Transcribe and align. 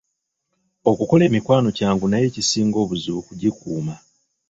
Okukola 0.91 1.23
emikwano 1.29 1.69
kyangu 1.77 2.05
naye 2.07 2.25
ekisinga 2.27 2.77
obuzibu 2.83 3.19
kugikuuma. 3.27 3.95